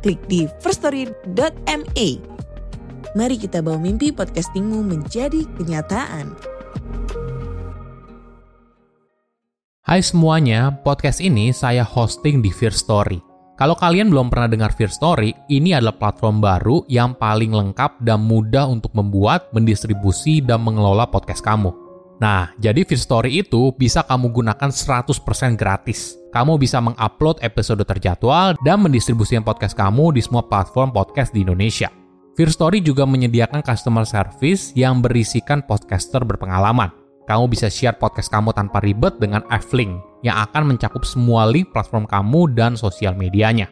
klik 0.00 0.20
di 0.26 0.48
firststory.me. 0.64 2.08
Mari 3.10 3.36
kita 3.36 3.60
bawa 3.60 3.76
mimpi 3.76 4.10
podcastingmu 4.10 4.80
menjadi 4.86 5.44
kenyataan. 5.60 6.32
Hai 9.84 10.06
semuanya, 10.06 10.70
podcast 10.70 11.18
ini 11.18 11.50
saya 11.50 11.82
hosting 11.82 12.38
di 12.38 12.54
Fear 12.54 12.70
Story. 12.70 13.18
Kalau 13.58 13.74
kalian 13.74 14.08
belum 14.08 14.30
pernah 14.30 14.46
dengar 14.46 14.70
Fear 14.72 14.88
Story, 14.88 15.34
ini 15.50 15.74
adalah 15.74 15.98
platform 15.98 16.38
baru 16.38 16.86
yang 16.86 17.18
paling 17.18 17.50
lengkap 17.50 17.98
dan 18.00 18.22
mudah 18.22 18.70
untuk 18.70 18.94
membuat, 18.94 19.50
mendistribusi, 19.50 20.38
dan 20.40 20.62
mengelola 20.62 21.10
podcast 21.10 21.42
kamu. 21.42 21.74
Nah, 22.22 22.54
jadi 22.62 22.86
Fear 22.86 23.02
Story 23.02 23.30
itu 23.42 23.74
bisa 23.74 24.06
kamu 24.06 24.30
gunakan 24.30 24.70
100% 24.70 25.58
gratis. 25.58 26.19
Kamu 26.30 26.62
bisa 26.62 26.78
mengupload 26.78 27.42
episode 27.42 27.82
terjadwal 27.82 28.54
dan 28.62 28.86
mendistribusikan 28.86 29.42
podcast 29.42 29.74
kamu 29.74 30.14
di 30.14 30.22
semua 30.22 30.46
platform 30.46 30.94
podcast 30.94 31.34
di 31.34 31.42
Indonesia. 31.42 31.90
Fear 32.38 32.54
Story 32.54 32.78
juga 32.78 33.02
menyediakan 33.02 33.66
customer 33.66 34.06
service 34.06 34.70
yang 34.78 35.02
berisikan 35.02 35.58
podcaster 35.66 36.22
berpengalaman. 36.22 36.94
Kamu 37.26 37.50
bisa 37.50 37.66
share 37.66 37.98
podcast 37.98 38.30
kamu 38.30 38.54
tanpa 38.54 38.78
ribet 38.78 39.18
dengan 39.18 39.42
F-Link 39.50 40.22
yang 40.22 40.38
akan 40.46 40.70
mencakup 40.74 41.02
semua 41.02 41.50
link 41.50 41.74
platform 41.74 42.06
kamu 42.06 42.54
dan 42.54 42.78
sosial 42.78 43.18
medianya. 43.18 43.66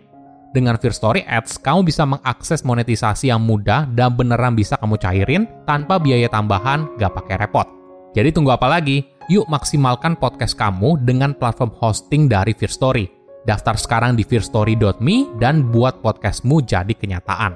Dengan 0.50 0.74
Fear 0.82 0.94
Story 0.96 1.22
Ads, 1.30 1.62
kamu 1.62 1.86
bisa 1.86 2.02
mengakses 2.10 2.66
monetisasi 2.66 3.30
yang 3.30 3.38
mudah 3.38 3.86
dan 3.94 4.18
beneran 4.18 4.58
bisa 4.58 4.74
kamu 4.82 4.98
cairin 4.98 5.46
tanpa 5.62 6.02
biaya 6.02 6.26
tambahan, 6.26 6.90
gak 6.98 7.14
pakai 7.14 7.38
repot. 7.38 7.70
Jadi 8.18 8.34
tunggu 8.34 8.50
apa 8.50 8.66
lagi? 8.66 9.17
Yuk 9.28 9.44
maksimalkan 9.44 10.16
podcast 10.16 10.56
kamu 10.56 11.04
dengan 11.04 11.36
platform 11.36 11.76
hosting 11.76 12.32
dari 12.32 12.56
Fear 12.56 12.72
Story. 12.72 13.04
Daftar 13.44 13.76
sekarang 13.76 14.16
di 14.16 14.24
fearstory.me 14.24 15.36
dan 15.36 15.68
buat 15.68 16.00
podcastmu 16.00 16.64
jadi 16.64 16.96
kenyataan. 16.96 17.52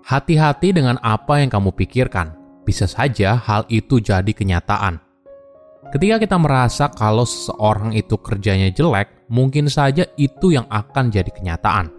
Hati-hati 0.00 0.72
dengan 0.72 0.96
apa 1.04 1.44
yang 1.44 1.52
kamu 1.52 1.76
pikirkan 1.76 2.32
bisa 2.64 2.88
saja 2.88 3.36
hal 3.36 3.68
itu 3.68 4.00
jadi 4.00 4.32
kenyataan. 4.32 4.96
Ketika 5.92 6.16
kita 6.16 6.40
merasa 6.40 6.88
kalau 6.88 7.28
seseorang 7.28 7.92
itu 7.92 8.16
kerjanya 8.16 8.72
jelek, 8.72 9.28
mungkin 9.28 9.68
saja 9.68 10.08
itu 10.16 10.56
yang 10.56 10.64
akan 10.72 11.12
jadi 11.12 11.28
kenyataan. 11.28 11.95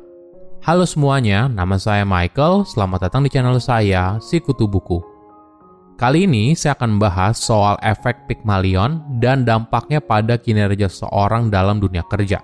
Halo 0.67 0.83
semuanya, 0.83 1.47
nama 1.47 1.79
saya 1.79 2.03
Michael. 2.03 2.67
Selamat 2.67 3.07
datang 3.07 3.23
di 3.23 3.31
channel 3.31 3.55
saya, 3.55 4.19
Si 4.19 4.43
Kutu 4.43 4.67
Buku. 4.67 4.99
Kali 5.95 6.27
ini 6.27 6.59
saya 6.59 6.75
akan 6.75 6.99
membahas 6.99 7.39
soal 7.39 7.79
efek 7.79 8.27
Pygmalion 8.27 8.99
dan 9.23 9.47
dampaknya 9.47 10.03
pada 10.03 10.35
kinerja 10.35 10.91
seorang 10.91 11.47
dalam 11.47 11.79
dunia 11.79 12.03
kerja. 12.03 12.43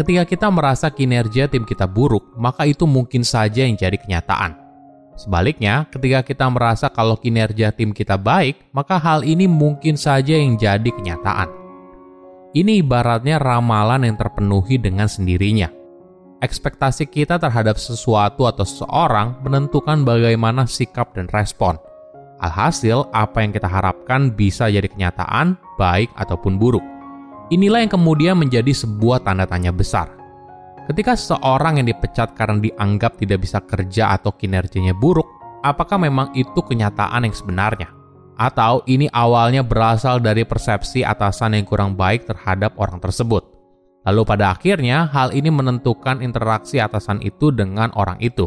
Ketika 0.00 0.24
kita 0.24 0.48
merasa 0.48 0.88
kinerja 0.88 1.44
tim 1.52 1.68
kita 1.68 1.84
buruk, 1.84 2.24
maka 2.40 2.64
itu 2.64 2.88
mungkin 2.88 3.20
saja 3.20 3.68
yang 3.68 3.76
jadi 3.76 4.00
kenyataan. 4.00 4.56
Sebaliknya, 5.20 5.84
ketika 5.92 6.24
kita 6.24 6.48
merasa 6.48 6.88
kalau 6.88 7.20
kinerja 7.20 7.68
tim 7.68 7.92
kita 7.92 8.16
baik, 8.16 8.72
maka 8.72 8.96
hal 8.96 9.28
ini 9.28 9.44
mungkin 9.44 10.00
saja 10.00 10.40
yang 10.40 10.56
jadi 10.56 10.88
kenyataan. 10.88 11.52
Ini 12.56 12.80
ibaratnya 12.80 13.36
ramalan 13.36 14.08
yang 14.08 14.16
terpenuhi 14.16 14.80
dengan 14.80 15.04
sendirinya. 15.04 15.84
Ekspektasi 16.44 17.08
kita 17.08 17.40
terhadap 17.40 17.80
sesuatu 17.80 18.44
atau 18.44 18.64
seseorang 18.64 19.40
menentukan 19.40 20.04
bagaimana 20.04 20.68
sikap 20.68 21.16
dan 21.16 21.28
respon. 21.32 21.80
Alhasil, 22.44 23.08
apa 23.16 23.40
yang 23.40 23.56
kita 23.56 23.64
harapkan 23.64 24.28
bisa 24.28 24.68
jadi 24.68 24.84
kenyataan, 24.84 25.56
baik 25.80 26.12
ataupun 26.20 26.60
buruk. 26.60 26.84
Inilah 27.48 27.80
yang 27.80 27.92
kemudian 27.92 28.36
menjadi 28.36 28.74
sebuah 28.76 29.24
tanda 29.24 29.48
tanya 29.48 29.72
besar 29.72 30.16
Ketika 30.86 31.18
seseorang 31.18 31.82
yang 31.82 31.90
dipecat 31.90 32.38
karena 32.38 32.62
dianggap 32.62 33.18
tidak 33.18 33.42
bisa 33.42 33.58
kerja 33.58 34.14
atau 34.14 34.30
kinerjanya 34.30 34.94
buruk, 34.94 35.26
apakah 35.66 35.98
memang 35.98 36.30
itu 36.38 36.62
kenyataan 36.62 37.26
yang 37.26 37.34
sebenarnya? 37.34 37.90
Atau 38.38 38.86
ini 38.86 39.10
awalnya 39.10 39.66
berasal 39.66 40.22
dari 40.22 40.46
persepsi 40.46 41.02
atasan 41.02 41.58
yang 41.58 41.66
kurang 41.66 41.98
baik 41.98 42.30
terhadap 42.30 42.78
orang 42.78 43.02
tersebut? 43.02 43.55
Lalu 44.06 44.22
pada 44.22 44.54
akhirnya, 44.54 45.10
hal 45.10 45.34
ini 45.34 45.50
menentukan 45.50 46.22
interaksi 46.22 46.78
atasan 46.78 47.18
itu 47.26 47.50
dengan 47.50 47.90
orang 47.98 48.22
itu. 48.22 48.46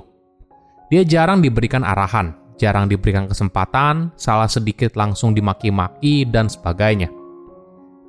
Dia 0.87 1.03
jarang 1.03 1.43
diberikan 1.43 1.83
arahan, 1.83 2.31
jarang 2.55 2.87
diberikan 2.87 3.27
kesempatan, 3.27 4.15
salah 4.15 4.47
sedikit 4.47 4.95
langsung 4.95 5.35
dimaki-maki, 5.35 6.23
dan 6.23 6.47
sebagainya. 6.47 7.11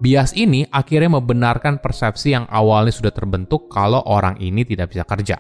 Bias 0.01 0.33
ini 0.33 0.65
akhirnya 0.73 1.21
membenarkan 1.21 1.83
persepsi 1.83 2.33
yang 2.33 2.49
awalnya 2.49 2.95
sudah 2.95 3.13
terbentuk 3.13 3.69
kalau 3.69 4.01
orang 4.09 4.39
ini 4.41 4.65
tidak 4.65 4.95
bisa 4.95 5.05
kerja. 5.05 5.37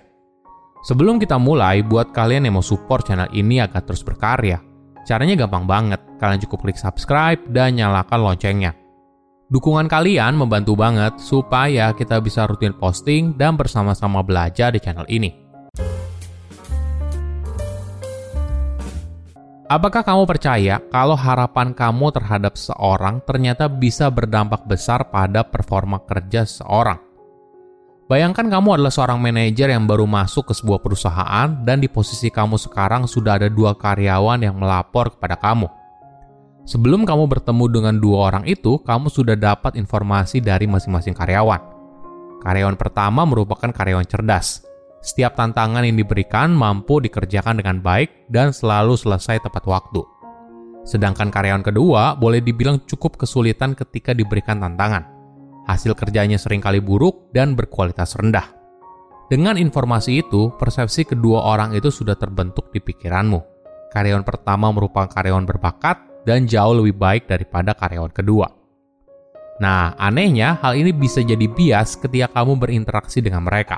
Sebelum 0.84 1.16
kita 1.16 1.40
mulai, 1.40 1.80
buat 1.80 2.12
kalian 2.12 2.44
yang 2.44 2.60
mau 2.60 2.64
support 2.64 3.08
channel 3.08 3.30
ini 3.32 3.62
agar 3.62 3.86
terus 3.86 4.04
berkarya, 4.04 4.60
caranya 5.08 5.46
gampang 5.46 5.64
banget. 5.64 6.00
Kalian 6.20 6.40
cukup 6.44 6.68
klik 6.68 6.76
subscribe 6.76 7.40
dan 7.48 7.76
nyalakan 7.76 8.20
loncengnya. 8.20 8.79
Dukungan 9.50 9.90
kalian 9.90 10.38
membantu 10.38 10.78
banget 10.78 11.18
supaya 11.18 11.90
kita 11.90 12.22
bisa 12.22 12.46
rutin 12.46 12.70
posting 12.70 13.34
dan 13.34 13.58
bersama-sama 13.58 14.22
belajar 14.22 14.70
di 14.70 14.78
channel 14.78 15.02
ini. 15.10 15.34
Apakah 19.66 20.06
kamu 20.06 20.22
percaya 20.30 20.78
kalau 20.94 21.18
harapan 21.18 21.74
kamu 21.74 22.14
terhadap 22.14 22.54
seorang 22.54 23.18
ternyata 23.26 23.66
bisa 23.66 24.06
berdampak 24.06 24.70
besar 24.70 25.10
pada 25.10 25.42
performa 25.42 25.98
kerja 25.98 26.46
seorang? 26.46 27.02
Bayangkan 28.06 28.46
kamu 28.46 28.78
adalah 28.78 28.94
seorang 28.94 29.18
manajer 29.18 29.66
yang 29.74 29.82
baru 29.90 30.06
masuk 30.06 30.50
ke 30.50 30.54
sebuah 30.54 30.78
perusahaan 30.78 31.50
dan 31.66 31.82
di 31.82 31.90
posisi 31.90 32.30
kamu 32.30 32.54
sekarang 32.54 33.10
sudah 33.10 33.42
ada 33.42 33.50
dua 33.50 33.74
karyawan 33.74 34.46
yang 34.46 34.54
melapor 34.62 35.10
kepada 35.10 35.34
kamu. 35.34 35.79
Sebelum 36.70 37.02
kamu 37.02 37.26
bertemu 37.26 37.64
dengan 37.66 37.94
dua 37.98 38.30
orang 38.30 38.46
itu, 38.46 38.78
kamu 38.86 39.10
sudah 39.10 39.34
dapat 39.34 39.74
informasi 39.74 40.38
dari 40.38 40.70
masing-masing 40.70 41.18
karyawan. 41.18 41.58
Karyawan 42.46 42.78
pertama 42.78 43.26
merupakan 43.26 43.74
karyawan 43.74 44.06
cerdas, 44.06 44.62
setiap 45.02 45.34
tantangan 45.34 45.82
yang 45.82 45.98
diberikan 45.98 46.54
mampu 46.54 47.02
dikerjakan 47.02 47.58
dengan 47.58 47.82
baik 47.82 48.30
dan 48.30 48.54
selalu 48.54 48.94
selesai 48.94 49.42
tepat 49.42 49.66
waktu. 49.66 50.06
Sedangkan 50.86 51.34
karyawan 51.34 51.66
kedua 51.66 52.14
boleh 52.14 52.38
dibilang 52.38 52.86
cukup 52.86 53.18
kesulitan 53.18 53.74
ketika 53.74 54.14
diberikan 54.14 54.62
tantangan. 54.62 55.10
Hasil 55.66 55.98
kerjanya 55.98 56.38
sering 56.38 56.62
kali 56.62 56.78
buruk 56.78 57.34
dan 57.34 57.58
berkualitas 57.58 58.14
rendah. 58.14 58.46
Dengan 59.26 59.58
informasi 59.58 60.22
itu, 60.22 60.54
persepsi 60.54 61.02
kedua 61.02 61.50
orang 61.50 61.74
itu 61.74 61.90
sudah 61.90 62.14
terbentuk 62.14 62.70
di 62.70 62.78
pikiranmu. 62.78 63.42
Karyawan 63.90 64.22
pertama 64.22 64.70
merupakan 64.70 65.10
karyawan 65.10 65.50
berbakat 65.50 66.09
dan 66.24 66.48
jauh 66.48 66.76
lebih 66.76 66.96
baik 66.96 67.28
daripada 67.28 67.72
karyawan 67.72 68.12
kedua. 68.12 68.48
Nah, 69.60 69.92
anehnya 70.00 70.56
hal 70.64 70.72
ini 70.72 70.88
bisa 70.88 71.20
jadi 71.20 71.44
bias 71.44 72.00
ketika 72.00 72.40
kamu 72.40 72.56
berinteraksi 72.56 73.20
dengan 73.20 73.44
mereka. 73.44 73.76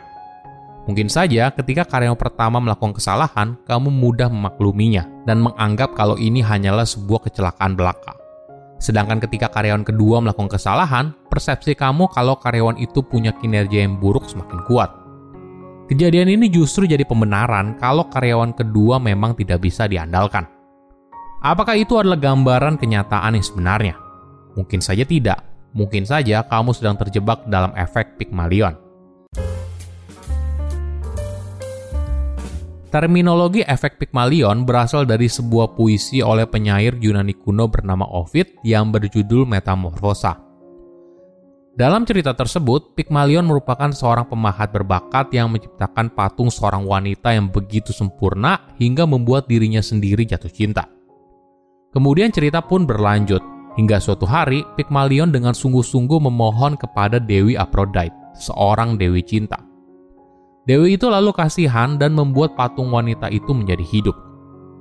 Mungkin 0.87 1.07
saja 1.07 1.51
ketika 1.55 1.87
karyawan 1.87 2.19
pertama 2.19 2.59
melakukan 2.59 2.99
kesalahan, 2.99 3.55
kamu 3.67 3.91
mudah 3.91 4.27
memakluminya 4.31 5.07
dan 5.27 5.43
menganggap 5.43 5.95
kalau 5.95 6.19
ini 6.19 6.43
hanyalah 6.43 6.87
sebuah 6.87 7.27
kecelakaan 7.27 7.79
belaka. 7.79 8.19
Sedangkan 8.83 9.23
ketika 9.23 9.47
karyawan 9.47 9.87
kedua 9.87 10.19
melakukan 10.19 10.59
kesalahan, 10.59 11.15
persepsi 11.31 11.79
kamu 11.79 12.11
kalau 12.11 12.35
karyawan 12.35 12.75
itu 12.83 12.99
punya 12.99 13.31
kinerja 13.31 13.87
yang 13.87 13.95
buruk 14.03 14.27
semakin 14.27 14.59
kuat. 14.67 14.91
Kejadian 15.87 16.35
ini 16.35 16.51
justru 16.51 16.87
jadi 16.91 17.07
pembenaran 17.07 17.79
kalau 17.79 18.11
karyawan 18.11 18.51
kedua 18.55 18.99
memang 18.99 19.39
tidak 19.39 19.63
bisa 19.63 19.87
diandalkan. 19.87 20.62
Apakah 21.43 21.75
itu 21.75 21.99
adalah 21.99 22.15
gambaran 22.23 22.79
kenyataan 22.79 23.35
yang 23.35 23.43
sebenarnya? 23.43 23.99
Mungkin 24.55 24.79
saja 24.79 25.03
tidak. 25.03 25.43
Mungkin 25.75 26.07
saja 26.07 26.47
kamu 26.47 26.71
sedang 26.71 26.95
terjebak 26.95 27.43
dalam 27.51 27.75
efek 27.75 28.15
Pygmalion. 28.15 28.79
Terminologi 32.95 33.67
efek 33.67 33.99
Pygmalion 33.99 34.63
berasal 34.63 35.03
dari 35.03 35.27
sebuah 35.27 35.75
puisi 35.75 36.23
oleh 36.23 36.47
penyair 36.47 36.95
Yunani 37.03 37.35
kuno 37.35 37.67
bernama 37.67 38.07
Ovid 38.07 38.63
yang 38.63 38.95
berjudul 38.95 39.43
Metamorfosa. 39.43 40.39
Dalam 41.75 42.07
cerita 42.07 42.39
tersebut, 42.39 42.95
Pygmalion 42.95 43.51
merupakan 43.51 43.91
seorang 43.91 44.31
pemahat 44.31 44.71
berbakat 44.71 45.35
yang 45.35 45.51
menciptakan 45.51 46.13
patung 46.15 46.55
seorang 46.55 46.87
wanita 46.87 47.35
yang 47.35 47.51
begitu 47.51 47.91
sempurna 47.91 48.63
hingga 48.79 49.11
membuat 49.11 49.51
dirinya 49.51 49.83
sendiri 49.83 50.23
jatuh 50.23 50.53
cinta. 50.53 50.92
Kemudian 51.93 52.33
cerita 52.33 52.65
pun 52.65 52.89
berlanjut, 52.89 53.45
hingga 53.77 54.01
suatu 54.01 54.25
hari 54.25 54.65
Pygmalion 54.81 55.29
dengan 55.29 55.53
sungguh-sungguh 55.53 56.25
memohon 56.25 56.81
kepada 56.81 57.21
Dewi 57.21 57.53
Aphrodite, 57.53 58.17
seorang 58.33 58.97
dewi 58.97 59.21
cinta. 59.21 59.61
Dewi 60.65 60.97
itu 60.97 61.13
lalu 61.13 61.37
kasihan 61.37 62.01
dan 62.01 62.17
membuat 62.17 62.57
patung 62.57 62.89
wanita 62.97 63.29
itu 63.29 63.53
menjadi 63.53 63.85
hidup. 63.85 64.17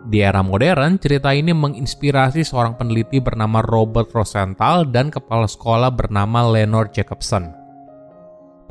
Di 0.08 0.24
era 0.24 0.40
modern, 0.40 0.98
cerita 0.98 1.36
ini 1.36 1.52
menginspirasi 1.52 2.48
seorang 2.48 2.80
peneliti 2.80 3.20
bernama 3.20 3.60
Robert 3.60 4.10
Rosenthal 4.16 4.88
dan 4.88 5.14
kepala 5.14 5.46
sekolah 5.46 5.92
bernama 5.94 6.48
Leonard 6.48 6.96
Jacobson. 6.96 7.54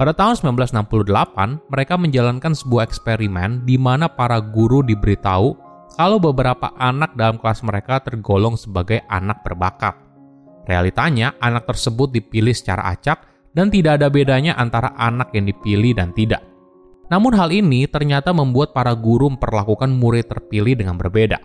Pada 0.01 0.17
tahun 0.17 0.57
1968, 0.57 1.69
mereka 1.69 1.95
menjalankan 2.01 2.57
sebuah 2.57 2.89
eksperimen 2.89 3.69
di 3.69 3.77
mana 3.77 4.09
para 4.09 4.41
guru 4.41 4.81
diberitahu 4.81 5.70
kalau 6.01 6.17
beberapa 6.17 6.73
anak 6.81 7.13
dalam 7.13 7.37
kelas 7.37 7.61
mereka 7.61 8.01
tergolong 8.01 8.57
sebagai 8.57 9.05
anak 9.13 9.45
berbakat. 9.45 9.93
Realitanya, 10.65 11.37
anak 11.45 11.69
tersebut 11.69 12.09
dipilih 12.09 12.57
secara 12.57 12.89
acak 12.97 13.29
dan 13.53 13.69
tidak 13.69 14.01
ada 14.01 14.09
bedanya 14.09 14.57
antara 14.57 14.97
anak 14.97 15.29
yang 15.37 15.45
dipilih 15.45 15.93
dan 15.93 16.17
tidak. 16.17 16.41
Namun 17.13 17.37
hal 17.37 17.53
ini 17.53 17.85
ternyata 17.85 18.33
membuat 18.33 18.73
para 18.73 18.97
guru 18.97 19.29
memperlakukan 19.29 19.93
murid 19.93 20.25
terpilih 20.25 20.73
dengan 20.73 20.97
berbeda. 20.97 21.37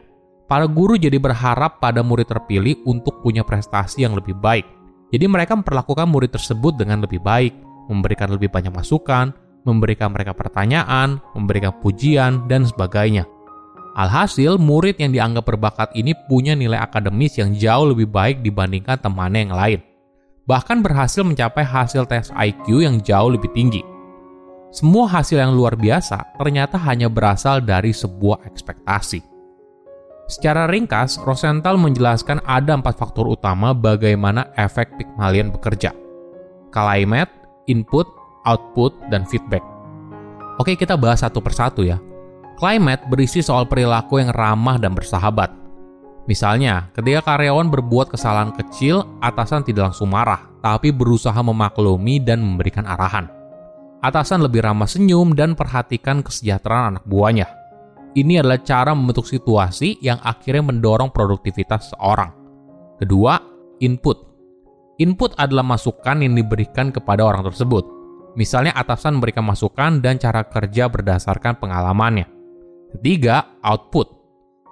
Para 0.47 0.71
guru 0.71 0.95
jadi 0.95 1.19
berharap 1.19 1.83
pada 1.83 1.99
murid 1.99 2.31
terpilih 2.31 2.79
untuk 2.87 3.19
punya 3.19 3.43
prestasi 3.43 4.07
yang 4.07 4.15
lebih 4.15 4.39
baik. 4.39 4.63
Jadi 5.11 5.27
mereka 5.27 5.59
memperlakukan 5.59 6.07
murid 6.07 6.31
tersebut 6.31 6.79
dengan 6.79 7.03
lebih 7.03 7.19
baik, 7.19 7.51
memberikan 7.91 8.31
lebih 8.31 8.47
banyak 8.47 8.71
masukan, 8.71 9.35
memberikan 9.67 10.15
mereka 10.15 10.31
pertanyaan, 10.31 11.19
memberikan 11.35 11.75
pujian, 11.83 12.47
dan 12.47 12.63
sebagainya. 12.63 13.34
Alhasil, 13.95 14.59
murid 14.59 14.99
yang 14.99 15.15
dianggap 15.15 15.47
berbakat 15.47 15.95
ini 15.95 16.11
punya 16.27 16.51
nilai 16.51 16.75
akademis 16.75 17.39
yang 17.39 17.55
jauh 17.55 17.95
lebih 17.95 18.11
baik 18.11 18.43
dibandingkan 18.43 18.99
temannya 18.99 19.47
yang 19.47 19.55
lain. 19.55 19.79
Bahkan 20.43 20.83
berhasil 20.83 21.23
mencapai 21.23 21.63
hasil 21.63 22.03
tes 22.03 22.27
IQ 22.35 22.83
yang 22.83 22.99
jauh 22.99 23.31
lebih 23.31 23.47
tinggi. 23.55 23.79
Semua 24.75 25.07
hasil 25.07 25.39
yang 25.39 25.55
luar 25.55 25.79
biasa 25.79 26.35
ternyata 26.35 26.75
hanya 26.75 27.07
berasal 27.07 27.63
dari 27.63 27.95
sebuah 27.95 28.43
ekspektasi. 28.43 29.23
Secara 30.27 30.67
ringkas, 30.67 31.15
Rosenthal 31.23 31.79
menjelaskan 31.79 32.43
ada 32.43 32.75
empat 32.75 32.99
faktor 32.99 33.31
utama 33.31 33.71
bagaimana 33.71 34.51
efek 34.59 34.91
Pygmalion 34.99 35.55
bekerja. 35.55 35.95
Climate, 36.75 37.31
input, 37.71 38.11
output, 38.43 38.91
dan 39.07 39.23
feedback. 39.23 39.63
Oke, 40.59 40.75
kita 40.75 40.99
bahas 40.99 41.23
satu 41.23 41.39
persatu 41.39 41.87
ya. 41.87 41.95
Climate 42.55 43.03
berisi 43.11 43.43
soal 43.43 43.67
perilaku 43.67 44.23
yang 44.23 44.31
ramah 44.31 44.79
dan 44.79 44.95
bersahabat. 44.95 45.51
Misalnya, 46.25 46.89
ketika 46.95 47.35
karyawan 47.35 47.69
berbuat 47.69 48.15
kesalahan 48.15 48.55
kecil, 48.55 49.05
atasan 49.21 49.61
tidak 49.61 49.91
langsung 49.91 50.09
marah, 50.09 50.47
tapi 50.63 50.89
berusaha 50.89 51.37
memaklumi 51.37 52.23
dan 52.23 52.41
memberikan 52.41 52.87
arahan 52.87 53.35
atasan 54.05 54.45
lebih 54.45 54.61
ramah 54.61 54.85
senyum 54.85 55.33
dan 55.33 55.57
perhatikan 55.57 56.21
kesejahteraan 56.21 56.93
anak 56.93 57.03
buahnya. 57.09 57.49
Ini 58.13 58.45
adalah 58.45 58.61
cara 58.61 58.93
membentuk 58.93 59.25
situasi 59.25 59.97
yang 59.99 60.21
akhirnya 60.21 60.69
mendorong 60.69 61.09
produktivitas 61.09 61.91
seorang. 61.91 62.31
Kedua, 63.01 63.41
input. 63.81 64.17
Input 65.01 65.35
adalah 65.35 65.65
masukan 65.67 66.23
yang 66.23 66.37
diberikan 66.37 66.93
kepada 66.93 67.27
orang 67.27 67.43
tersebut. 67.43 67.83
Misalnya 68.39 68.71
atasan 68.71 69.19
memberikan 69.19 69.43
masukan 69.43 69.99
dan 69.99 70.15
cara 70.15 70.47
kerja 70.47 70.87
berdasarkan 70.87 71.59
pengalamannya. 71.59 72.34
Ketiga, 72.95 73.59
output. 73.59 74.07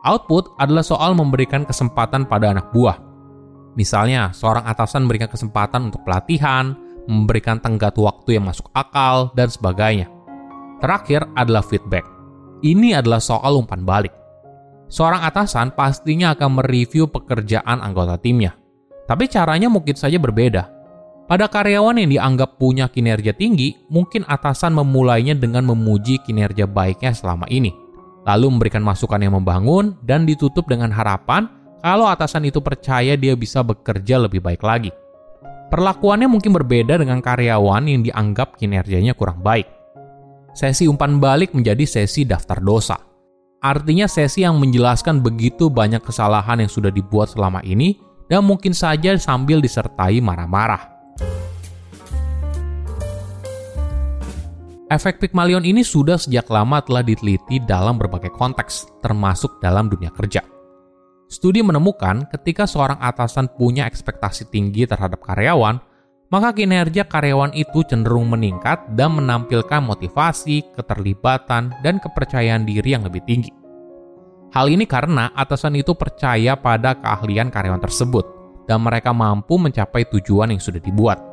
Output 0.07 0.55
adalah 0.55 0.79
soal 0.79 1.11
memberikan 1.11 1.67
kesempatan 1.67 2.23
pada 2.23 2.55
anak 2.55 2.71
buah. 2.71 2.95
Misalnya, 3.75 4.31
seorang 4.31 4.63
atasan 4.63 5.03
memberikan 5.03 5.27
kesempatan 5.27 5.91
untuk 5.91 6.07
pelatihan, 6.07 6.71
memberikan 7.03 7.59
tenggat 7.59 7.99
waktu 7.99 8.39
yang 8.39 8.47
masuk 8.47 8.71
akal, 8.71 9.35
dan 9.35 9.51
sebagainya. 9.51 10.07
Terakhir 10.79 11.27
adalah 11.35 11.67
feedback. 11.67 12.07
Ini 12.63 13.03
adalah 13.03 13.19
soal 13.19 13.59
umpan 13.59 13.83
balik. 13.83 14.15
Seorang 14.87 15.27
atasan 15.27 15.75
pastinya 15.75 16.31
akan 16.31 16.63
mereview 16.63 17.11
pekerjaan 17.11 17.83
anggota 17.83 18.15
timnya. 18.15 18.55
Tapi 19.03 19.27
caranya 19.27 19.67
mungkin 19.67 19.99
saja 19.99 20.15
berbeda. 20.15 20.63
Pada 21.27 21.51
karyawan 21.51 21.99
yang 21.99 22.07
dianggap 22.07 22.55
punya 22.55 22.87
kinerja 22.87 23.35
tinggi, 23.35 23.83
mungkin 23.91 24.23
atasan 24.23 24.71
memulainya 24.79 25.35
dengan 25.35 25.67
memuji 25.67 26.23
kinerja 26.23 26.67
baiknya 26.67 27.11
selama 27.15 27.47
ini, 27.51 27.82
lalu 28.23 28.47
memberikan 28.51 28.83
masukan 28.83 29.19
yang 29.19 29.35
membangun 29.35 29.95
dan 30.03 30.23
ditutup 30.23 30.67
dengan 30.67 30.91
harapan 30.91 31.47
kalau 31.83 32.07
atasan 32.07 32.47
itu 32.47 32.63
percaya 32.63 33.19
dia 33.19 33.35
bisa 33.35 33.59
bekerja 33.59 34.15
lebih 34.15 34.39
baik 34.39 34.63
lagi. 34.63 34.91
Perlakuannya 35.67 36.29
mungkin 36.29 36.53
berbeda 36.55 37.01
dengan 37.01 37.19
karyawan 37.19 37.89
yang 37.89 38.05
dianggap 38.05 38.55
kinerjanya 38.55 39.17
kurang 39.17 39.41
baik. 39.41 39.67
Sesi 40.53 40.85
umpan 40.85 41.17
balik 41.17 41.51
menjadi 41.57 41.81
sesi 41.83 42.23
daftar 42.23 42.61
dosa. 42.61 42.95
Artinya 43.63 44.05
sesi 44.05 44.45
yang 44.45 44.61
menjelaskan 44.61 45.25
begitu 45.25 45.73
banyak 45.73 46.03
kesalahan 46.05 46.61
yang 46.61 46.69
sudah 46.69 46.93
dibuat 46.93 47.33
selama 47.33 47.59
ini 47.65 47.97
dan 48.29 48.45
mungkin 48.45 48.71
saja 48.71 49.17
sambil 49.17 49.59
disertai 49.59 50.21
marah-marah. 50.21 50.93
Efek 54.91 55.24
Pygmalion 55.24 55.63
ini 55.63 55.80
sudah 55.80 56.19
sejak 56.19 56.51
lama 56.51 56.83
telah 56.83 57.00
diteliti 57.00 57.63
dalam 57.63 57.95
berbagai 57.95 58.35
konteks, 58.35 59.00
termasuk 59.00 59.63
dalam 59.63 59.88
dunia 59.88 60.12
kerja. 60.12 60.44
Studi 61.31 61.63
menemukan 61.63 62.27
ketika 62.30 62.68
seorang 62.68 63.00
atasan 63.00 63.47
punya 63.56 63.88
ekspektasi 63.88 64.51
tinggi 64.51 64.83
terhadap 64.83 65.24
karyawan, 65.24 65.80
maka 66.27 66.51
kinerja 66.51 67.07
karyawan 67.07 67.56
itu 67.56 67.81
cenderung 67.88 68.27
meningkat 68.27 68.83
dan 68.94 69.18
menampilkan 69.18 69.81
motivasi, 69.81 70.62
keterlibatan, 70.75 71.74
dan 71.79 71.97
kepercayaan 72.03 72.68
diri 72.68 72.94
yang 72.94 73.07
lebih 73.07 73.24
tinggi. 73.24 73.56
Hal 74.53 74.69
ini 74.69 74.86
karena 74.86 75.33
atasan 75.33 75.79
itu 75.79 75.97
percaya 75.97 76.53
pada 76.53 76.94
keahlian 76.94 77.50
karyawan 77.50 77.81
tersebut 77.81 78.25
dan 78.69 78.83
mereka 78.83 79.09
mampu 79.09 79.57
mencapai 79.57 80.06
tujuan 80.12 80.53
yang 80.53 80.62
sudah 80.62 80.77
dibuat. 80.77 81.32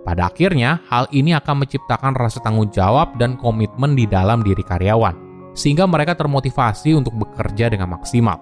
Pada 0.00 0.32
akhirnya, 0.32 0.80
hal 0.88 1.04
ini 1.12 1.36
akan 1.36 1.64
menciptakan 1.64 2.16
rasa 2.16 2.40
tanggung 2.40 2.72
jawab 2.72 3.20
dan 3.20 3.36
komitmen 3.36 3.92
di 3.92 4.08
dalam 4.08 4.40
diri 4.40 4.64
karyawan, 4.64 5.12
sehingga 5.52 5.84
mereka 5.84 6.16
termotivasi 6.16 6.96
untuk 6.96 7.20
bekerja 7.20 7.68
dengan 7.68 7.92
maksimal. 7.92 8.40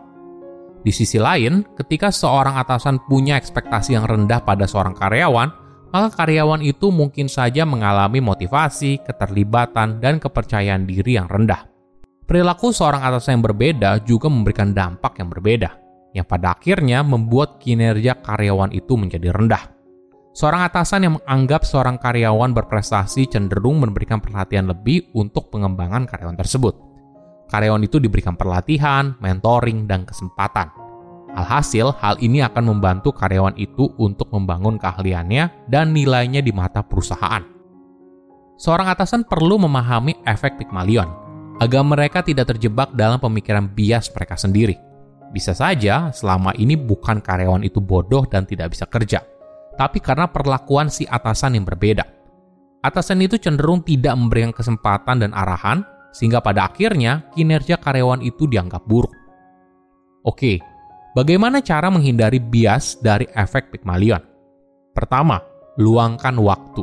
Di 0.87 0.95
sisi 0.95 1.19
lain, 1.19 1.67
ketika 1.75 2.15
seorang 2.15 2.55
atasan 2.62 3.03
punya 3.11 3.35
ekspektasi 3.35 3.99
yang 3.99 4.07
rendah 4.07 4.38
pada 4.47 4.71
seorang 4.71 4.95
karyawan, 4.95 5.50
maka 5.91 6.09
karyawan 6.23 6.62
itu 6.62 6.95
mungkin 6.95 7.27
saja 7.27 7.67
mengalami 7.67 8.23
motivasi, 8.23 9.03
keterlibatan, 9.03 9.99
dan 9.99 10.23
kepercayaan 10.23 10.87
diri 10.87 11.19
yang 11.19 11.27
rendah. 11.27 11.67
Perilaku 12.29 12.71
seorang 12.71 13.03
atasan 13.03 13.41
yang 13.41 13.45
berbeda 13.50 13.91
juga 14.07 14.31
memberikan 14.31 14.71
dampak 14.77 15.19
yang 15.19 15.33
berbeda, 15.33 15.71
yang 16.15 16.29
pada 16.29 16.55
akhirnya 16.55 17.03
membuat 17.03 17.59
kinerja 17.59 18.21
karyawan 18.21 18.71
itu 18.71 18.95
menjadi 18.95 19.35
rendah. 19.35 19.78
Seorang 20.37 20.67
atasan 20.69 21.01
yang 21.05 21.15
menganggap 21.19 21.67
seorang 21.67 21.99
karyawan 21.99 22.55
berprestasi 22.55 23.27
cenderung 23.27 23.83
memberikan 23.83 24.23
perhatian 24.23 24.71
lebih 24.71 25.11
untuk 25.17 25.51
pengembangan 25.51 26.07
karyawan 26.07 26.39
tersebut 26.39 26.89
karyawan 27.49 27.83
itu 27.83 27.97
diberikan 27.99 28.37
pelatihan, 28.37 29.17
mentoring, 29.19 29.89
dan 29.89 30.05
kesempatan. 30.05 30.69
Alhasil, 31.35 31.93
hal 31.99 32.21
ini 32.21 32.45
akan 32.45 32.77
membantu 32.77 33.13
karyawan 33.13 33.57
itu 33.57 33.89
untuk 33.97 34.29
membangun 34.33 34.77
keahliannya 34.77 35.69
dan 35.69 35.93
nilainya 35.93 36.45
di 36.45 36.53
mata 36.53 36.85
perusahaan. 36.85 37.43
Seorang 38.59 38.89
atasan 38.91 39.23
perlu 39.25 39.61
memahami 39.61 40.19
efek 40.27 40.59
Pygmalion 40.59 41.09
agar 41.59 41.83
mereka 41.83 42.23
tidak 42.23 42.55
terjebak 42.55 42.91
dalam 42.95 43.19
pemikiran 43.19 43.71
bias 43.71 44.11
mereka 44.15 44.35
sendiri. 44.35 44.77
Bisa 45.29 45.53
saja 45.53 46.09
selama 46.11 46.57
ini 46.57 46.75
bukan 46.75 47.21
karyawan 47.21 47.63
itu 47.63 47.79
bodoh 47.79 48.25
dan 48.25 48.49
tidak 48.49 48.73
bisa 48.73 48.89
kerja, 48.89 49.21
tapi 49.79 50.03
karena 50.03 50.27
perlakuan 50.27 50.91
si 50.91 51.07
atasan 51.07 51.55
yang 51.55 51.65
berbeda. 51.65 52.03
Atasan 52.83 53.23
itu 53.23 53.39
cenderung 53.39 53.87
tidak 53.87 54.19
memberikan 54.19 54.51
kesempatan 54.51 55.23
dan 55.23 55.31
arahan, 55.31 55.87
sehingga 56.11 56.43
pada 56.43 56.67
akhirnya 56.67 57.31
kinerja 57.31 57.79
karyawan 57.79 58.19
itu 58.27 58.51
dianggap 58.51 58.83
buruk. 58.91 59.15
Oke, 60.27 60.59
bagaimana 61.15 61.63
cara 61.63 61.95
menghindari 61.95 62.43
bias 62.43 62.99
dari 62.99 63.31
efek 63.39 63.71
Pygmalion? 63.71 64.21
Pertama, 64.91 65.39
luangkan 65.79 66.35
waktu. 66.43 66.83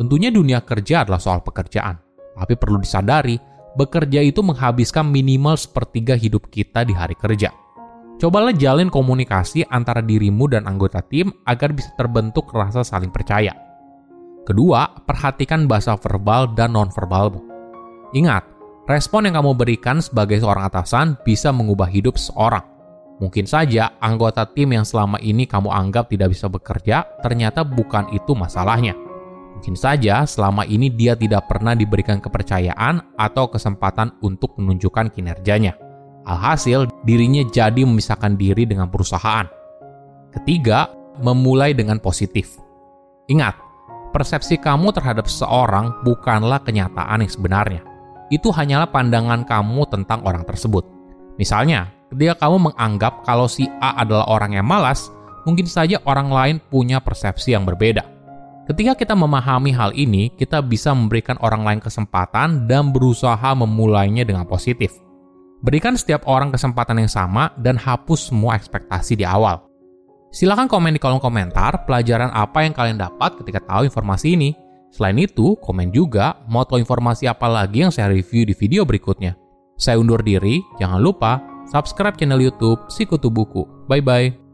Tentunya 0.00 0.32
dunia 0.32 0.64
kerja 0.64 1.04
adalah 1.04 1.20
soal 1.20 1.44
pekerjaan, 1.44 2.00
tapi 2.32 2.56
perlu 2.56 2.80
disadari, 2.80 3.36
bekerja 3.76 4.24
itu 4.24 4.40
menghabiskan 4.40 5.04
minimal 5.04 5.60
sepertiga 5.60 6.16
hidup 6.16 6.48
kita 6.48 6.88
di 6.88 6.96
hari 6.96 7.18
kerja. 7.18 7.52
Cobalah 8.18 8.50
jalin 8.50 8.90
komunikasi 8.90 9.62
antara 9.70 10.02
dirimu 10.02 10.50
dan 10.50 10.66
anggota 10.66 10.98
tim 11.06 11.30
agar 11.46 11.70
bisa 11.70 11.94
terbentuk 11.94 12.50
rasa 12.50 12.82
saling 12.82 13.14
percaya. 13.14 13.54
Kedua, 14.42 14.90
perhatikan 15.06 15.70
bahasa 15.70 15.94
verbal 15.94 16.50
dan 16.58 16.74
nonverbalmu. 16.74 17.38
Ingat, 18.18 18.42
respon 18.90 19.30
yang 19.30 19.38
kamu 19.38 19.54
berikan 19.54 20.02
sebagai 20.02 20.42
seorang 20.42 20.66
atasan 20.66 21.14
bisa 21.22 21.54
mengubah 21.54 21.86
hidup 21.86 22.18
seseorang. 22.18 22.66
Mungkin 23.22 23.46
saja 23.46 23.94
anggota 24.02 24.50
tim 24.50 24.74
yang 24.74 24.82
selama 24.82 25.22
ini 25.22 25.46
kamu 25.46 25.70
anggap 25.70 26.10
tidak 26.10 26.34
bisa 26.34 26.50
bekerja, 26.50 27.06
ternyata 27.22 27.62
bukan 27.62 28.10
itu 28.10 28.34
masalahnya. 28.34 28.98
Mungkin 29.54 29.78
saja 29.78 30.26
selama 30.26 30.66
ini 30.66 30.90
dia 30.90 31.14
tidak 31.14 31.46
pernah 31.46 31.78
diberikan 31.78 32.18
kepercayaan 32.18 33.14
atau 33.14 33.46
kesempatan 33.46 34.18
untuk 34.26 34.58
menunjukkan 34.58 35.14
kinerjanya. 35.14 35.87
Alhasil, 36.28 36.84
dirinya 37.08 37.40
jadi 37.48 37.88
memisahkan 37.88 38.36
diri 38.36 38.68
dengan 38.68 38.92
perusahaan. 38.92 39.48
Ketiga, 40.28 40.92
memulai 41.24 41.72
dengan 41.72 41.96
positif. 41.96 42.60
Ingat, 43.32 43.56
persepsi 44.12 44.60
kamu 44.60 44.92
terhadap 44.92 45.24
seseorang 45.24 46.04
bukanlah 46.04 46.60
kenyataan 46.60 47.24
yang 47.24 47.32
sebenarnya. 47.32 47.82
Itu 48.28 48.52
hanyalah 48.52 48.92
pandangan 48.92 49.48
kamu 49.48 49.88
tentang 49.88 50.20
orang 50.28 50.44
tersebut. 50.44 50.84
Misalnya, 51.40 51.88
ketika 52.12 52.44
kamu 52.44 52.70
menganggap 52.70 53.24
kalau 53.24 53.48
si 53.48 53.64
A 53.80 54.04
adalah 54.04 54.28
orang 54.28 54.52
yang 54.52 54.68
malas, 54.68 55.08
mungkin 55.48 55.64
saja 55.64 55.96
orang 56.04 56.28
lain 56.28 56.56
punya 56.68 57.00
persepsi 57.00 57.56
yang 57.56 57.64
berbeda. 57.64 58.04
Ketika 58.68 58.92
kita 59.00 59.16
memahami 59.16 59.72
hal 59.72 59.96
ini, 59.96 60.28
kita 60.28 60.60
bisa 60.60 60.92
memberikan 60.92 61.40
orang 61.40 61.64
lain 61.64 61.80
kesempatan 61.80 62.68
dan 62.68 62.92
berusaha 62.92 63.56
memulainya 63.56 64.28
dengan 64.28 64.44
positif. 64.44 65.07
Berikan 65.58 65.98
setiap 65.98 66.22
orang 66.30 66.54
kesempatan 66.54 67.02
yang 67.02 67.10
sama 67.10 67.50
dan 67.58 67.74
hapus 67.74 68.30
semua 68.30 68.54
ekspektasi 68.54 69.18
di 69.18 69.26
awal. 69.26 69.66
Silahkan 70.30 70.70
komen 70.70 70.94
di 70.94 71.00
kolom 71.02 71.18
komentar 71.18 71.82
pelajaran 71.88 72.30
apa 72.30 72.62
yang 72.62 72.76
kalian 72.76 73.00
dapat 73.00 73.40
ketika 73.42 73.64
tahu 73.64 73.88
informasi 73.88 74.38
ini. 74.38 74.50
Selain 74.94 75.18
itu, 75.18 75.58
komen 75.58 75.90
juga 75.90 76.38
mau 76.46 76.62
tahu 76.62 76.80
informasi 76.80 77.26
apa 77.28 77.50
lagi 77.50 77.84
yang 77.84 77.92
saya 77.92 78.08
review 78.08 78.46
di 78.46 78.54
video 78.54 78.86
berikutnya. 78.86 79.34
Saya 79.74 79.98
undur 79.98 80.22
diri, 80.22 80.62
jangan 80.78 81.02
lupa 81.02 81.42
subscribe 81.68 82.16
channel 82.16 82.40
YouTube 82.40 82.86
Sikutu 82.88 83.28
Buku. 83.28 83.66
Bye-bye. 83.90 84.47